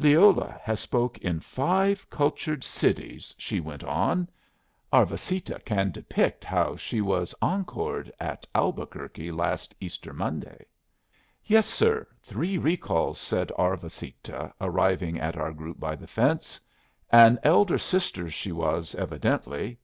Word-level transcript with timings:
"Leola 0.00 0.58
has 0.64 0.80
spoke 0.80 1.16
in 1.18 1.38
five 1.38 2.10
cultured 2.10 2.64
cities," 2.64 3.32
she 3.38 3.60
went 3.60 3.84
on. 3.84 4.28
"Arvasita 4.92 5.60
can 5.64 5.92
depict 5.92 6.42
how 6.42 6.74
she 6.74 7.00
was 7.00 7.32
encored 7.40 8.10
at 8.18 8.44
Albuquerque 8.52 9.30
last 9.30 9.76
Easter 9.78 10.12
Monday." 10.12 10.66
"Yes, 11.44 11.68
sir, 11.68 12.04
three 12.20 12.58
recalls," 12.58 13.20
said 13.20 13.52
Arvasita, 13.56 14.52
arriving 14.60 15.20
at 15.20 15.36
our 15.36 15.52
group 15.52 15.78
by 15.78 15.94
the 15.94 16.08
fence. 16.08 16.58
An 17.12 17.38
elder 17.44 17.78
sister, 17.78 18.28
she 18.28 18.50
was, 18.50 18.92
evidently. 18.96 19.78